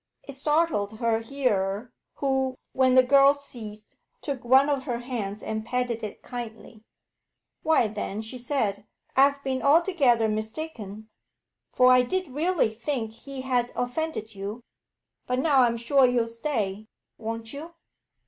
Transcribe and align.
It 0.23 0.31
startled 0.31 0.97
her 0.97 1.19
hearer, 1.19 1.93
who, 2.15 2.57
when 2.73 2.95
the 2.95 3.03
girl 3.03 3.35
ceased, 3.35 3.97
took 4.23 4.43
one 4.43 4.67
of 4.67 4.85
her 4.85 4.97
hands 4.97 5.43
and 5.43 5.63
patted 5.63 6.01
it 6.01 6.23
kindly. 6.23 6.81
'Why 7.61 7.85
then,' 7.85 8.23
she 8.23 8.39
said, 8.39 8.87
'I 9.15 9.21
have 9.23 9.43
been 9.43 9.61
altogether 9.61 10.27
mistaken; 10.27 11.07
for 11.71 11.91
I 11.91 12.01
did 12.01 12.29
really 12.29 12.69
think 12.73 13.11
he 13.11 13.41
had 13.41 13.71
offended 13.75 14.33
you. 14.33 14.63
But 15.27 15.37
now 15.37 15.61
I'm 15.61 15.77
sure 15.77 16.07
you'll 16.07 16.27
stay 16.27 16.87
won't 17.19 17.53
you?' 17.53 17.75